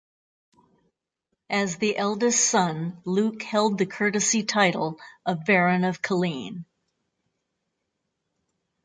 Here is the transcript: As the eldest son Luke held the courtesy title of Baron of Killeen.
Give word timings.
As 1.51 1.77
the 1.77 1.95
eldest 1.95 2.45
son 2.49 2.99
Luke 3.05 3.43
held 3.43 3.77
the 3.77 3.85
courtesy 3.85 4.41
title 4.41 4.99
of 5.27 5.45
Baron 5.45 5.83
of 5.83 6.01
Killeen. 6.01 6.65